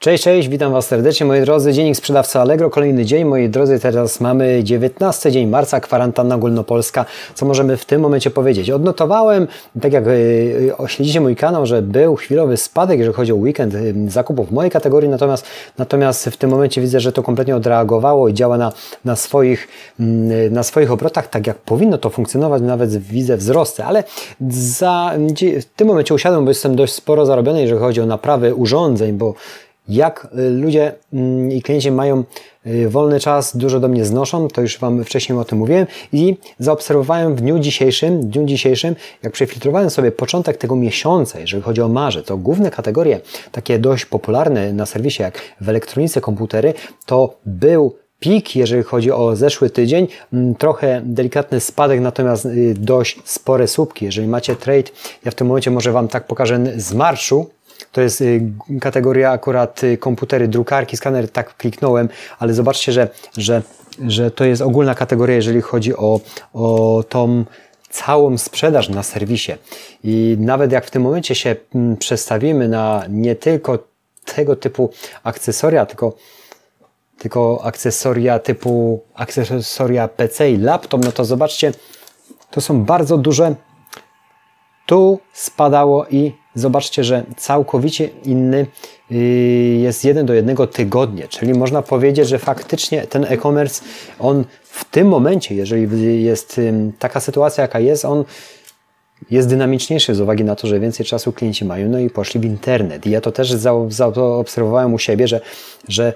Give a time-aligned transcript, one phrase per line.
[0.00, 1.72] Cześć, cześć, witam Was serdecznie, moi drodzy.
[1.72, 3.24] Dziennik sprzedawca Allegro, kolejny dzień.
[3.24, 7.04] Moi drodzy, teraz mamy 19 dzień marca, kwarantanna ogólnopolska.
[7.34, 8.70] Co możemy w tym momencie powiedzieć?
[8.70, 9.48] Odnotowałem,
[9.80, 14.10] tak jak yy, śledzicie mój kanał, że był chwilowy spadek, jeżeli chodzi o weekend yy,
[14.10, 15.46] zakupów mojej kategorii, natomiast,
[15.78, 18.72] natomiast w tym momencie widzę, że to kompletnie odreagowało i działa na,
[19.04, 19.68] na, swoich,
[19.98, 24.04] yy, na swoich obrotach, tak jak powinno to funkcjonować, nawet widzę wzrosty, ale
[24.50, 25.12] za,
[25.60, 29.34] w tym momencie usiadłem, bo jestem dość sporo zarobiony, jeżeli chodzi o naprawy urządzeń, bo
[29.88, 32.24] jak y, ludzie mm, i klienci mają
[32.66, 36.36] y, wolny czas, dużo do mnie znoszą, to już Wam wcześniej o tym mówiłem i
[36.58, 41.88] zaobserwowałem w dniu dzisiejszym, dniu dzisiejszym, jak przefiltrowałem sobie początek tego miesiąca, jeżeli chodzi o
[41.88, 43.20] marzec, to główne kategorie,
[43.52, 46.74] takie dość popularne na serwisie, jak w elektronice komputery,
[47.06, 53.18] to był pik, jeżeli chodzi o zeszły tydzień, mm, trochę delikatny spadek, natomiast y, dość
[53.24, 54.04] spore słupki.
[54.04, 54.90] Jeżeli macie trade,
[55.24, 57.46] ja w tym momencie może Wam tak pokażę z marszu,
[57.92, 58.42] to jest y,
[58.80, 63.62] kategoria akurat y, komputery, drukarki, skaner, tak kliknąłem, ale zobaczcie, że, że,
[64.06, 66.20] że to jest ogólna kategoria, jeżeli chodzi o,
[66.52, 67.44] o tą
[67.90, 69.52] całą sprzedaż na serwisie.
[70.04, 73.78] I nawet jak w tym momencie się mm, przestawimy na nie tylko
[74.34, 74.90] tego typu
[75.24, 76.12] akcesoria, tylko
[77.18, 81.72] tylko akcesoria typu akcesoria PC i laptop, no to zobaczcie,
[82.50, 83.54] to są bardzo duże.
[84.86, 88.66] Tu spadało i zobaczcie, że całkowicie inny
[89.12, 89.14] y,
[89.80, 93.84] jest jeden do jednego tygodnie, czyli można powiedzieć, że faktycznie ten e-commerce,
[94.18, 96.60] on w tym momencie, jeżeli jest
[96.98, 98.24] taka sytuacja, jaka jest, on
[99.30, 102.44] jest dynamiczniejszy z uwagi na to, że więcej czasu klienci mają, no i poszli w
[102.44, 103.06] internet.
[103.06, 103.52] I ja to też
[103.88, 105.40] zaobserwowałem u siebie, że,
[105.88, 106.12] że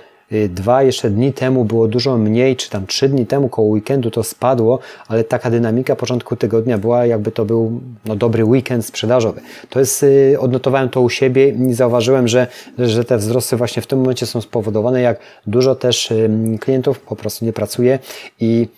[0.48, 4.22] dwa jeszcze dni temu było dużo mniej, czy tam trzy dni temu koło weekendu to
[4.22, 9.40] spadło, ale taka dynamika początku tygodnia była, jakby to był no, dobry weekend sprzedażowy.
[9.70, 12.46] To jest, y, odnotowałem to u siebie i zauważyłem, że,
[12.78, 16.12] że te wzrosty właśnie w tym momencie są spowodowane, jak dużo też
[16.60, 17.98] klientów po prostu nie pracuje
[18.40, 18.68] i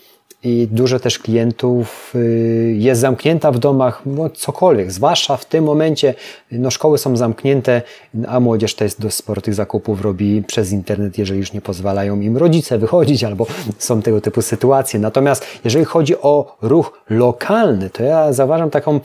[0.45, 6.15] i dużo też klientów y, jest zamknięta w domach, no cokolwiek, zwłaszcza w tym momencie,
[6.53, 7.83] no szkoły są zamknięte,
[8.29, 12.37] a młodzież też dość sporo tych zakupów robi przez internet, jeżeli już nie pozwalają im
[12.37, 13.47] rodzice wychodzić, albo
[13.79, 15.01] są tego typu sytuacje.
[15.01, 19.01] Natomiast jeżeli chodzi o ruch lokalny, to ja zauważam taką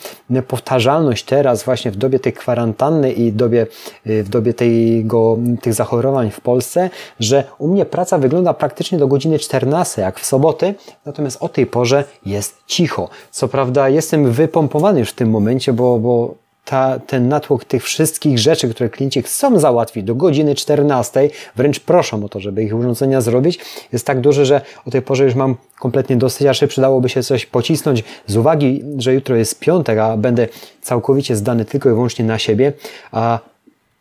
[0.48, 3.68] powtarzalność teraz właśnie w dobie tej kwarantanny i dobie,
[4.08, 6.90] y, w dobie tego, tych zachorowań w Polsce,
[7.20, 10.74] że u mnie praca wygląda praktycznie do godziny 14, jak w soboty,
[11.06, 13.10] natomiast natomiast o tej porze jest cicho.
[13.32, 16.36] Co prawda jestem wypompowany już w tym momencie, bo, bo
[16.66, 22.24] ta, ten natłok tych wszystkich rzeczy, które klienci chcą załatwić do godziny 14, wręcz proszą
[22.24, 23.60] o to, żeby ich urządzenia zrobić,
[23.94, 27.46] jest tak duży, że o tej porze już mam kompletnie dosyć, aż przydałoby się coś
[27.46, 30.48] pocisnąć z uwagi, że jutro jest piątek, a będę
[30.82, 32.74] całkowicie zdany tylko i wyłącznie na siebie,
[33.12, 33.40] a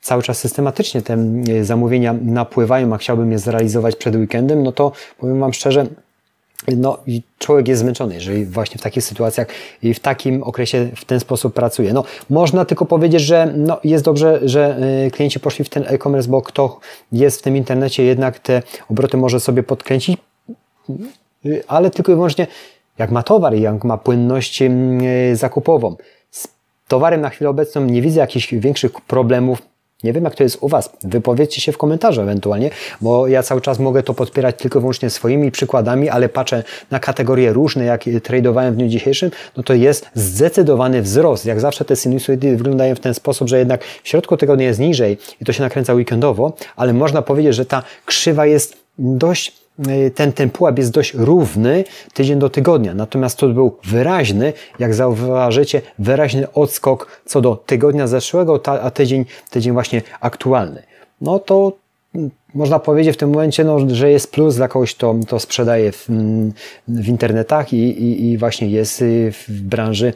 [0.00, 1.16] cały czas systematycznie te
[1.62, 5.86] zamówienia napływają, a chciałbym je zrealizować przed weekendem, no to powiem Wam szczerze,
[6.76, 9.46] no i człowiek jest zmęczony, jeżeli właśnie w takich sytuacjach
[9.82, 11.92] i w takim okresie w ten sposób pracuje.
[11.92, 16.28] No, można tylko powiedzieć, że no, jest dobrze, że y, klienci poszli w ten e-commerce,
[16.28, 16.80] bo kto
[17.12, 20.18] jest w tym internecie, jednak te obroty może sobie podkręcić,
[21.46, 22.46] y, ale tylko i wyłącznie
[22.98, 24.68] jak ma towar i jak ma płynność y,
[25.32, 25.96] zakupową.
[26.30, 26.48] Z
[26.88, 29.62] towarem na chwilę obecną nie widzę jakichś większych problemów,
[30.04, 30.90] nie wiem, jak to jest u Was.
[31.04, 32.70] Wypowiedzcie się w komentarzu ewentualnie,
[33.00, 37.52] bo ja cały czas mogę to podpierać tylko wyłącznie swoimi przykładami, ale patrzę na kategorie
[37.52, 41.46] różne, jak tradowałem w dniu dzisiejszym, no to jest zdecydowany wzrost.
[41.46, 45.18] Jak zawsze te sinusoidy wyglądają w ten sposób, że jednak w środku tygodnia jest niżej
[45.40, 49.67] i to się nakręca weekendowo, ale można powiedzieć, że ta krzywa jest dość
[50.14, 51.84] ten, ten pułap jest dość równy
[52.14, 52.94] tydzień do tygodnia.
[52.94, 59.72] Natomiast to był wyraźny, jak zauważycie, wyraźny odskok co do tygodnia zeszłego, a tydzień, tydzień
[59.72, 60.82] właśnie aktualny.
[61.20, 61.72] No to
[62.54, 66.06] można powiedzieć w tym momencie, no, że jest plus dla kogoś, kto to sprzedaje w,
[66.88, 70.12] w internetach i, i, i właśnie jest w branży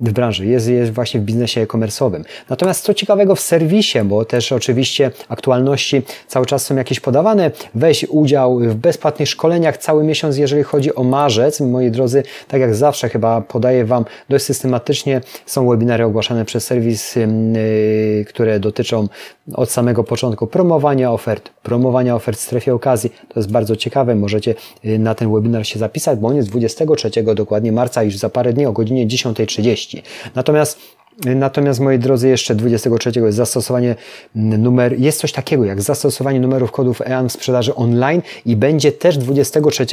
[0.00, 2.24] w branży, jest, jest właśnie w biznesie e-commerce'owym.
[2.50, 8.04] Natomiast co ciekawego w serwisie, bo też oczywiście aktualności cały czas są jakieś podawane, weź
[8.08, 11.60] udział w bezpłatnych szkoleniach cały miesiąc, jeżeli chodzi o marzec.
[11.60, 17.16] Moi drodzy, tak jak zawsze chyba podaję Wam dość systematycznie, są webinary ogłaszane przez serwis,
[17.16, 19.08] yy, które dotyczą
[19.54, 21.75] od samego początku promowania ofert, promowania
[22.14, 23.10] ofert w strefie okazji.
[23.28, 27.10] To jest bardzo ciekawe, możecie yy, na ten webinar się zapisać, bo on jest 23
[27.34, 30.02] dokładnie marca, już za parę dni o godzinie 10.30.
[30.34, 30.78] Natomiast
[31.24, 33.94] Natomiast, moi drodzy, jeszcze 23 jest zastosowanie
[34.34, 39.18] numer, jest coś takiego jak zastosowanie numerów kodów EAN w sprzedaży online i będzie też
[39.18, 39.86] 23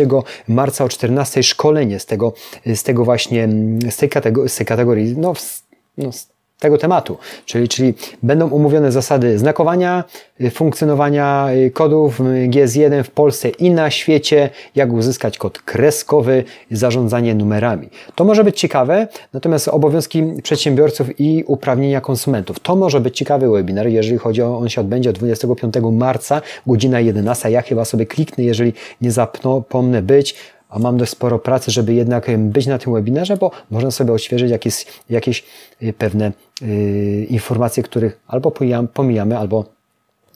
[0.47, 2.33] marca o 14 szkolenie z tego,
[2.75, 3.49] z tego właśnie,
[3.91, 5.33] z tej kategorii, z tej kategorii no,
[5.97, 6.09] no,
[6.63, 7.93] tego tematu, czyli, czyli
[8.23, 10.03] będą umówione zasady znakowania,
[10.41, 16.43] y, funkcjonowania y, kodów y, GS1 w Polsce i na świecie, jak uzyskać kod kreskowy,
[16.71, 17.89] zarządzanie numerami.
[18.15, 22.59] To może być ciekawe, natomiast obowiązki przedsiębiorców i uprawnienia konsumentów.
[22.59, 27.51] To może być ciekawy webinar, jeżeli chodzi o, on się odbędzie 25 marca, godzina 11.
[27.51, 30.35] Ja chyba sobie kliknę, jeżeli nie zapomnę być
[30.73, 34.51] a mam dość sporo pracy, żeby jednak być na tym webinarze, bo można sobie odświeżyć
[34.51, 35.43] jakieś, jakieś
[35.97, 36.31] pewne
[36.61, 38.51] y, informacje, których albo
[38.93, 39.65] pomijamy, albo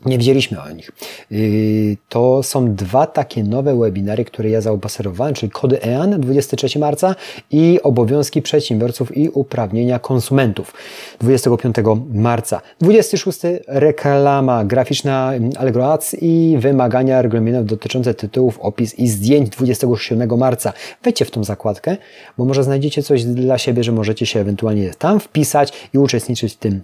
[0.05, 0.91] nie wzięliśmy o nich.
[1.31, 7.15] Y, to są dwa takie nowe webinary, które ja zaobserwowałem, czyli kody EAN 23 marca
[7.51, 10.73] i obowiązki przedsiębiorców i uprawnienia konsumentów
[11.19, 11.75] 25
[12.13, 12.61] marca.
[12.81, 20.73] 26 reklama graficzna Allegro Ads i wymagania regulaminów dotyczące tytułów, opis i zdjęć 27 marca.
[21.03, 21.97] Wejdźcie w tą zakładkę,
[22.37, 26.57] bo może znajdziecie coś dla siebie, że możecie się ewentualnie tam wpisać i uczestniczyć w
[26.57, 26.81] tym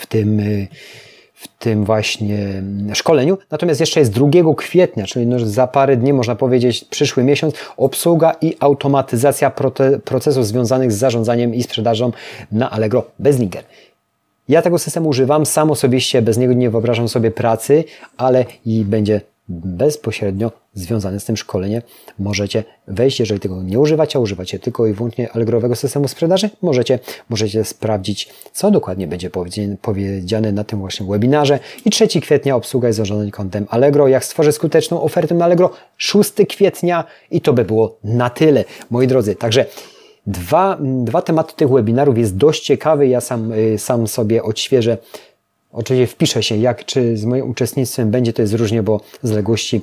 [0.00, 0.68] w tym y,
[1.36, 2.62] w tym właśnie
[2.94, 3.38] szkoleniu.
[3.50, 8.36] Natomiast jeszcze jest 2 kwietnia, czyli no za parę dni, można powiedzieć, przyszły miesiąc, obsługa
[8.40, 9.52] i automatyzacja
[10.04, 12.12] procesów związanych z zarządzaniem i sprzedażą
[12.52, 13.64] na Allegro bez Niger.
[14.48, 17.84] Ja tego systemu używam, sam osobiście bez niego nie wyobrażam sobie pracy,
[18.16, 21.82] ale i będzie bezpośrednio związane z tym szkolenie.
[22.18, 26.98] Możecie wejść, jeżeli tego nie używacie, a używacie tylko i wyłącznie Allegrowego systemu sprzedaży, możecie,
[27.28, 29.30] możecie sprawdzić, co dokładnie będzie
[29.82, 31.58] powiedziane na tym właśnie webinarze.
[31.84, 34.08] I 3 kwietnia obsługa i zarządzanie kontem Allegro.
[34.08, 35.70] Jak stworzyć skuteczną ofertę na Allegro?
[35.96, 39.34] 6 kwietnia i to by było na tyle, moi drodzy.
[39.34, 39.66] Także
[40.26, 43.06] dwa, dwa tematy tych webinarów jest dość ciekawy.
[43.06, 44.98] Ja sam, y, sam sobie odświeżę
[45.76, 49.80] Oczywiście wpiszę się, jak czy z moim uczestnictwem będzie, to jest różnie, bo zaległości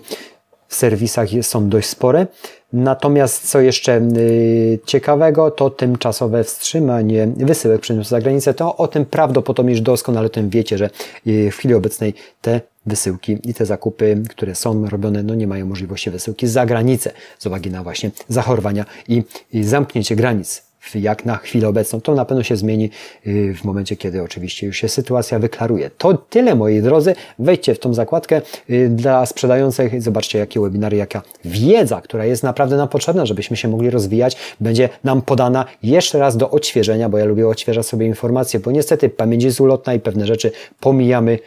[0.67, 2.27] w serwisach są dość spore.
[2.73, 8.53] Natomiast co jeszcze yy, ciekawego, to tymczasowe wstrzymanie wysyłek przenosu za granicę.
[8.53, 10.89] To o tym prawdopodobnie już doskonale tym wiecie, że
[11.25, 15.65] yy, w chwili obecnej te wysyłki i te zakupy, które są robione, no nie mają
[15.65, 19.23] możliwości wysyłki za granicę z uwagi na właśnie zachorowania i
[19.63, 22.01] zamknięcie granic jak na chwilę obecną.
[22.01, 22.89] To na pewno się zmieni
[23.27, 25.89] y, w momencie, kiedy oczywiście już się sytuacja wyklaruje.
[25.97, 27.15] To tyle, moi drodzy.
[27.39, 30.01] Wejdźcie w tą zakładkę y, dla sprzedających.
[30.01, 34.89] Zobaczcie, jakie webinary, jaka wiedza, która jest naprawdę nam potrzebna, żebyśmy się mogli rozwijać, będzie
[35.03, 39.43] nam podana jeszcze raz do odświeżenia, bo ja lubię odświeżać sobie informacje, bo niestety pamięć
[39.43, 41.39] jest ulotna i pewne rzeczy pomijamy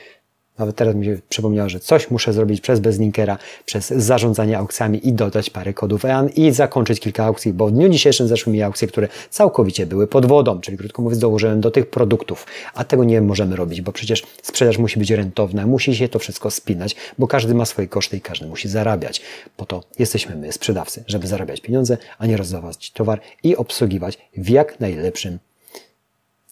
[0.58, 5.12] nawet teraz mi się przypomniało, że coś muszę zrobić przez bezlinkera, przez zarządzanie aukcjami i
[5.12, 8.88] dodać parę kodów EAN i zakończyć kilka aukcji, bo w dniu dzisiejszym zeszły mi aukcje,
[8.88, 13.20] które całkowicie były pod wodą, czyli krótko mówiąc dołożyłem do tych produktów, a tego nie
[13.20, 17.54] możemy robić, bo przecież sprzedaż musi być rentowna, musi się to wszystko spinać, bo każdy
[17.54, 19.20] ma swoje koszty i każdy musi zarabiać.
[19.56, 24.48] Po to jesteśmy my, sprzedawcy, żeby zarabiać pieniądze, a nie rozdawać towar i obsługiwać w
[24.48, 25.38] jak najlepszym,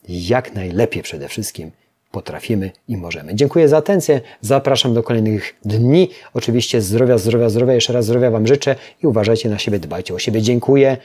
[0.09, 1.71] jak najlepiej przede wszystkim
[2.15, 3.35] potrafimy i możemy.
[3.35, 4.21] Dziękuję za atencję.
[4.41, 6.11] Zapraszam do kolejnych dni.
[6.35, 7.75] Oczywiście zdrowia, zdrowia, zdrowia.
[7.75, 10.43] Jeszcze raz zdrowia Wam życzę i uważajcie na siebie, dbajcie o siebie.
[10.43, 10.97] Dziękuję.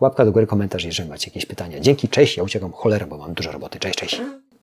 [0.00, 1.80] Łapka do góry, komentarz, jeżeli macie jakieś pytania.
[1.80, 2.36] Dzięki, cześć.
[2.36, 3.78] Ja uciekam cholera, bo mam dużo roboty.
[3.78, 4.20] Cześć, cześć.